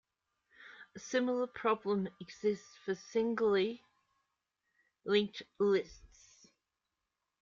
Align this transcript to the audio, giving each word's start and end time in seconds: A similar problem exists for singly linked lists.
A 0.95 0.99
similar 0.99 1.45
problem 1.45 2.09
exists 2.19 2.75
for 2.83 2.95
singly 2.95 3.83
linked 5.05 5.43
lists. 5.59 6.47